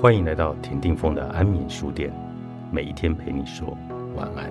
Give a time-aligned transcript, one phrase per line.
[0.00, 2.10] 欢迎来到田定峰的安眠书店，
[2.72, 3.76] 每一天陪你说
[4.16, 4.50] 晚安。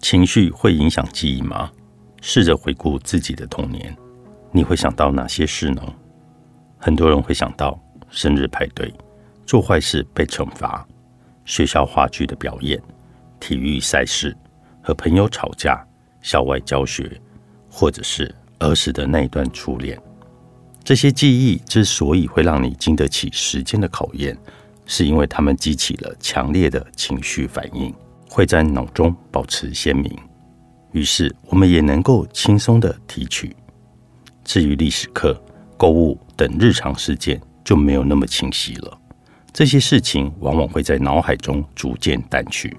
[0.00, 1.70] 情绪会影响记忆吗？
[2.20, 3.96] 试着回顾自己的童年，
[4.50, 5.80] 你会想到哪些事呢？
[6.76, 7.78] 很多人会想到
[8.10, 8.92] 生日派对、
[9.46, 10.84] 做坏事被惩罚、
[11.44, 12.82] 学校话剧的表演。
[13.42, 14.36] 体育赛事、
[14.80, 15.84] 和朋友吵架、
[16.20, 17.20] 校外教学，
[17.68, 20.00] 或者是儿时的那一段初恋，
[20.84, 24.38] 这些记忆之所以会让你经得起时间的考验，
[24.86, 27.92] 是因为它们激起了强烈的情绪反应，
[28.30, 30.16] 会在脑中保持鲜明。
[30.92, 33.56] 于是，我们也能够轻松的提取。
[34.44, 35.36] 至于历史课、
[35.76, 38.98] 购物等日常事件，就没有那么清晰了。
[39.52, 42.76] 这些事情往往会在脑海中逐渐淡去。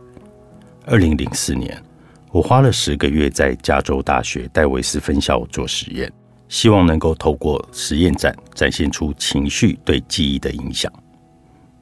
[0.85, 1.81] 二零零四年，
[2.29, 6.11] 我花了十个月在加州大学戴维斯分校做实验，
[6.49, 10.91] 希望能够透过实验展展现出情绪对记忆的影响。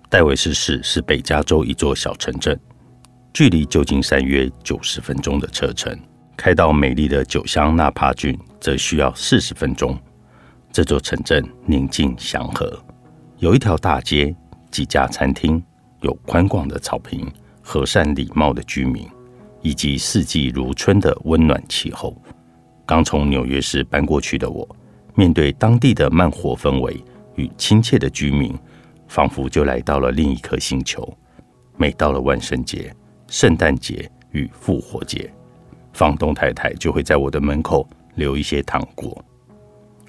[0.07, 2.57] 戴维斯市是北加州一座小城镇，
[3.33, 5.97] 距离旧金山约九十分钟的车程，
[6.37, 9.97] 开到美丽的酒乡纳帕郡则需要四十分钟。
[10.71, 12.79] 这座城镇宁静祥和，
[13.39, 14.35] 有一条大街，
[14.69, 15.61] 几家餐厅，
[16.01, 17.27] 有宽广的草坪。
[17.71, 19.07] 和善礼貌的居民，
[19.61, 22.21] 以及四季如春的温暖气候。
[22.85, 24.67] 刚从纽约市搬过去的我，
[25.15, 27.01] 面对当地的慢活氛围
[27.35, 28.53] 与亲切的居民，
[29.07, 31.17] 仿佛就来到了另一颗星球。
[31.77, 32.93] 每到了万圣节、
[33.29, 35.33] 圣诞节与复活节，
[35.93, 39.23] 房东太太就会在我的门口留一些糖果。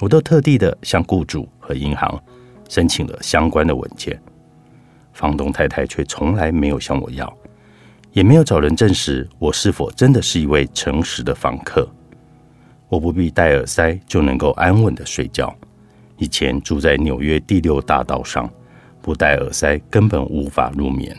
[0.01, 2.21] 我都特地的向雇主和银行
[2.69, 4.21] 申请了相关的文件，
[5.13, 7.33] 房东太太却从来没有向我要。
[8.13, 11.89] 也没有找人证实我是否真的是一位诚实的房客。
[12.89, 15.55] 我不必戴耳塞就能够安稳的睡觉。
[16.19, 18.49] 以前住在纽约第六大道上，
[19.01, 21.17] 不戴耳塞根本无法入眠。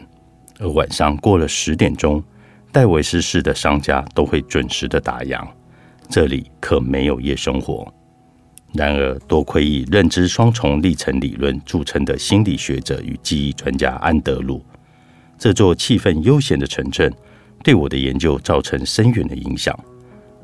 [0.59, 2.23] 而晚上过了十点钟，
[2.71, 5.45] 戴维斯市的商家都会准时的打烊，
[6.07, 7.91] 这里可没有夜生活。
[8.71, 14.63] 然而，多亏以认知双重历程理论著称的心理学者与记忆专家安德鲁。
[15.43, 17.13] 这座气氛悠闲的城镇
[17.61, 19.77] 对我的研究造成深远的影响。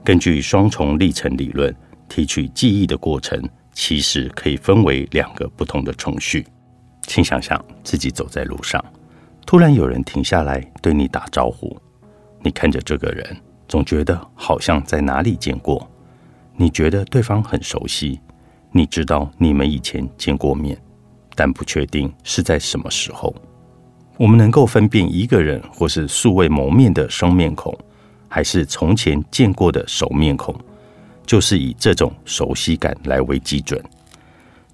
[0.03, 1.73] 根据双重历程理论，
[2.09, 6.45] 提取记忆的过程其实可以分为两个不同的程序。
[7.03, 8.83] 请想象自己走在路上，
[9.45, 11.73] 突然有人停下来对你打招呼。
[12.41, 13.25] 你看着这个人，
[13.69, 15.89] 总觉得好像在哪里见过。
[16.57, 18.19] 你觉得对方很熟悉，
[18.73, 20.77] 你知道你们以前见过面，
[21.35, 23.33] 但不确定是在什么时候。
[24.19, 27.73] 我们能够分辨一个人或是素未谋面的生面孔，
[28.27, 30.53] 还是从前见过的熟面孔，
[31.25, 33.81] 就是以这种熟悉感来为基准。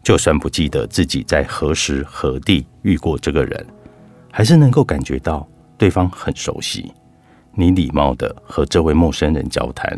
[0.02, 3.64] 就算不记得自己在何时何地遇过这个人，
[4.32, 5.48] 还是能够感觉到
[5.78, 6.92] 对方很熟悉。
[7.54, 9.96] 你礼貌的和这位陌生人交谈，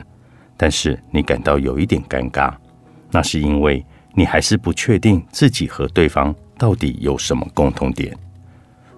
[0.58, 2.54] 但是你感到有一点尴尬，
[3.12, 3.82] 那是因为
[4.14, 8.14] 你还是不确定自己和对方到底有什么共同点。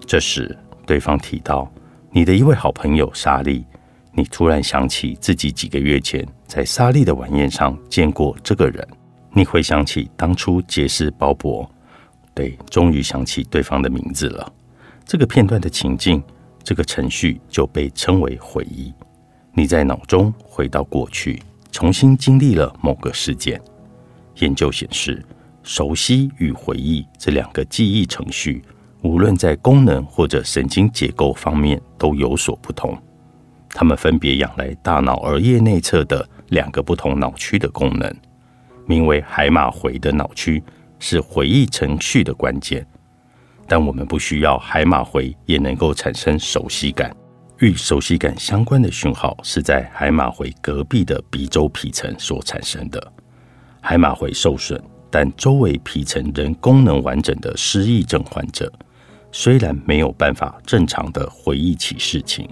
[0.06, 1.70] 这时，对方提到
[2.10, 3.64] 你的一位好朋友莎莉，
[4.12, 8.86] 你突然想起自己几个月前在莎莉的晚宴上见过这个人。
[9.32, 11.68] 你回想起当初结识鲍勃，
[12.34, 14.52] 对，终于想起对方的名字了。
[15.04, 16.20] 这个片段的情境，
[16.64, 18.92] 这个程序就被称为回忆。
[19.52, 21.40] 你在脑中回到过去，
[21.70, 23.60] 重新经历了某个事件。
[24.36, 25.24] 研究显示，
[25.62, 28.64] 熟悉与回忆这两个记忆程序。
[29.02, 32.96] 无论在功能或者神经结构方面都有所不同，
[33.70, 38.14] 它们分别仰赖大脑额叶内侧的两个不同脑区的功能。
[38.86, 40.62] 名为海马回的脑区
[40.98, 42.86] 是回忆程序的关键，
[43.66, 47.14] 但我们不需要海马回也能够产生熟悉感。
[47.58, 53.12] 与熟悉感相关的讯号是在海马回隔壁的鼻周皮层所产生的。
[53.80, 58.70] 海马回受损，但周围皮层仍功能完整的失忆症患者。
[59.32, 62.48] 虽然没有办法正常的回忆起事情，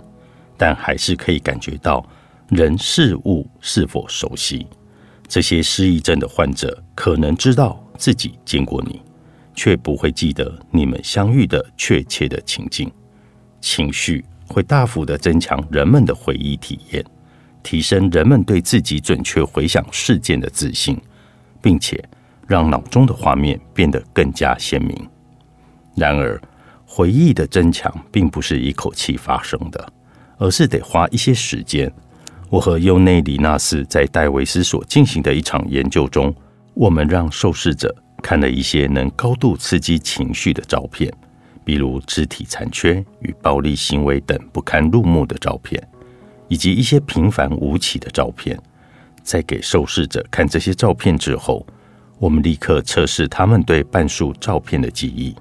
[0.56, 2.06] 但还是可以感觉到
[2.48, 4.66] 人事物是否熟悉。
[5.26, 9.02] 这些失忆症的患者可能知道自己见过你，
[9.54, 12.90] 却不会记得你们相遇的确切的情境。
[13.60, 17.04] 情绪会大幅的增强人们的回忆体验，
[17.62, 20.98] 提升人们对自己准确回想事件的自信，
[21.60, 22.02] 并且
[22.46, 24.96] 让脑中的画面变得更加鲜明。
[25.94, 26.40] 然而，
[26.98, 29.92] 回忆的增强并不是一口气发生的，
[30.36, 31.88] 而是得花一些时间。
[32.50, 36.34] 我和尤内里纳斯在戴维斯所进行的一场研究中，
[36.74, 41.08] 我们让受试者看了一些能高度刺激情绪的照片，
[41.64, 45.80] 比如肢体残缺与暴力行为等不堪入目的照片，
[46.48, 48.60] 以及一些平凡无奇的照片。
[49.22, 51.64] 在给受试者看这些照片之后，
[52.18, 55.32] 我们立刻测试他们对半数照片的记忆。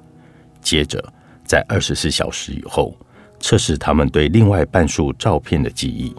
[0.62, 1.04] 接着，
[1.48, 2.96] 在二十四小时以后，
[3.40, 6.14] 测试他们对另外半数照片的记忆。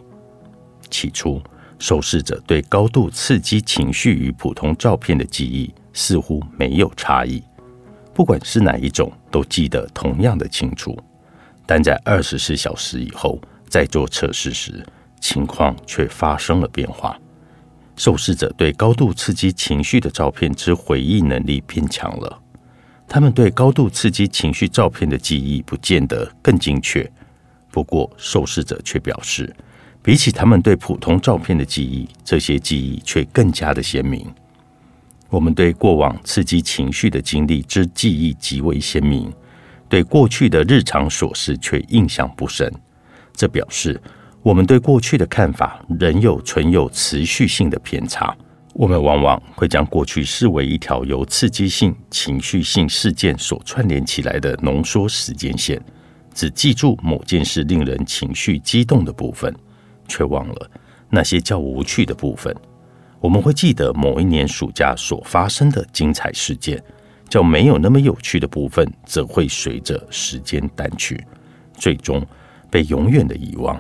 [0.91, 1.41] 起初，
[1.79, 7.43] 受试者对高度刺激情绪与普通照片的记忆似乎没有差异，
[8.15, 10.99] 不管是哪一种，都记得同样的清楚。
[11.67, 13.39] 但在二十四小时以后
[13.69, 14.83] 再做测试时，
[15.21, 17.15] 情况却发生了变化。
[17.97, 22.41] 受试者对高度刺激情绪的照片之回忆能力变强了，
[23.09, 27.11] 他们对高度刺激情绪照片的记忆不见得更精确。
[27.71, 29.55] 不过，受试者却表示。
[30.01, 34.27] 比起他们对普通照片的记忆，这些记忆却更加的鲜明。
[35.29, 39.31] 我们对过往刺激情绪的经历之记忆极为鲜明，
[39.87, 42.73] 对过去的日常琐事却印象不深。
[43.35, 44.01] 这表示
[44.41, 48.35] 我们对过去的看法仍有存有持续性的偏差。
[48.79, 55.83] 我们往往会将过去视为一条由刺激性、情绪性事件所串联起来的浓缩时间线，
[56.33, 59.53] 只记住某件事令人情绪激动的部分。
[60.07, 60.71] 却忘了
[61.11, 62.55] 那些较无趣的部分。
[63.21, 66.83] 我们会记得某一年暑假所发生的精彩事件，
[67.29, 71.23] 较没有那么有趣的部分则会随着时间淡去，
[71.75, 72.25] 最终
[72.71, 73.79] 被永远的遗忘。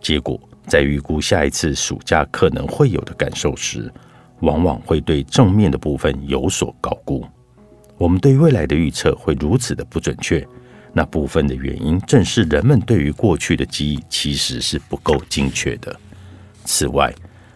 [0.00, 3.92] 结果，在预估下一次暑假可能会有的感受时，
[4.40, 7.24] 往往会对正面的部分有所高估。
[7.96, 10.46] 我们对未来的预测会如此的不准确。
[10.96, 15.94] 那部分的原因，正是人们对于过去的记忆其实是不够精确的。
[16.64, 17.12] 此外，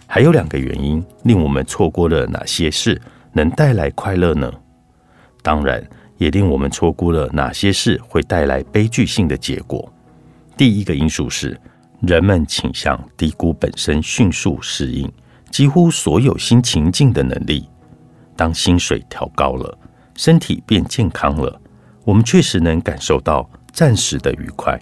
[0.09, 3.01] 还有两个原因令我们错过了哪些事
[3.33, 4.53] 能带来快乐呢？
[5.41, 5.81] 当然，
[6.17, 9.89] 也令我们错过了哪些事会带来悲剧性的结果。
[10.57, 11.57] 第一个因素是，
[12.01, 15.11] 人们倾向低估本身迅速适应
[15.51, 17.69] 几乎所有新情境的能力。
[18.37, 19.77] 当薪水调高了，
[20.15, 21.61] 身体变健康了。
[22.05, 24.81] 我们确实能感受到暂时的愉快，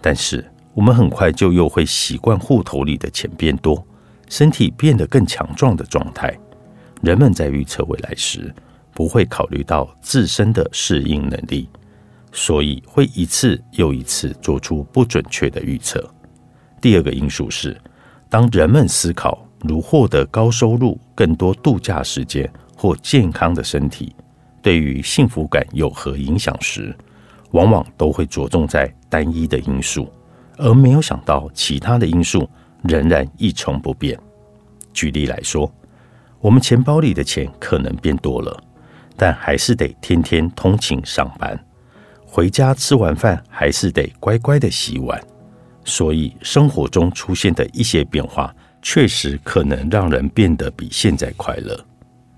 [0.00, 0.44] 但是
[0.74, 3.86] 我们很快就又会习惯户头里的钱变多、
[4.28, 6.36] 身体变得更强壮的状态。
[7.02, 8.52] 人们在预测未来时，
[8.92, 11.68] 不会考虑到自身的适应能力，
[12.32, 16.06] 所以会一次又一次做出不准确的预测。
[16.82, 17.80] 第二个因素是，
[18.28, 24.12] 当人们思考如获得高收入、更多度假时间或健康的身体。
[24.60, 26.92] 对于幸福感有何影响时，
[27.52, 30.12] 往往都会着重在单一的因素，
[30.56, 32.50] 而没有想到其他的因素
[32.82, 34.18] 仍然一成不变。
[34.92, 35.72] 举例来说，
[36.40, 38.60] 我们钱包里的钱可能变多了，
[39.16, 41.56] 但还是得天天通勤上班，
[42.26, 45.20] 回家吃完饭还是得乖乖的洗碗。
[45.84, 51.78] 所以，生活中出现的一些变化，确实可能让人变得比现在快乐。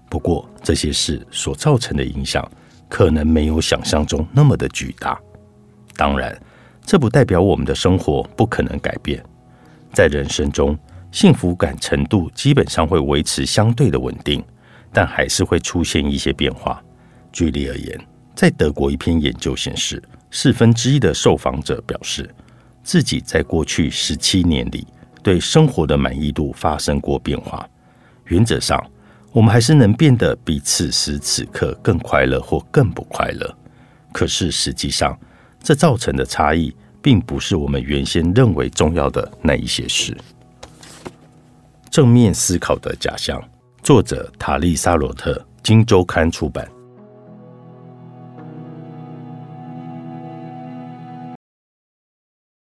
[0.09, 2.49] 不过，这些事所造成的影响
[2.89, 5.21] 可能没有想象中那么的巨大。
[5.97, 6.41] 当然，
[6.85, 9.23] 这不代表我们的生活不可能改变。
[9.93, 10.79] 在人生中，
[11.13, 14.43] 幸福感程度基本上会维持相对的稳定，
[14.93, 16.83] 但还是会出现一些变化。
[17.33, 18.01] 举例而言，
[18.35, 22.29] 在德国一篇研究显示，四分之一的受访者表示，
[22.85, 24.87] 自己在过去十七年里
[25.23, 27.69] 对生活的满意度发生过变化。
[28.27, 28.81] 原则上。
[29.33, 33.53] 我们还是能变得比此时此刻更快乐或更不快乐，
[34.13, 35.19] 可是实际上，
[35.61, 36.73] 这造成的差异
[37.03, 40.17] 并不是我们原先认为重要的那一些事。
[41.91, 43.43] 正面思考的假象，
[43.83, 46.65] 作者塔利萨罗特，金周刊出版。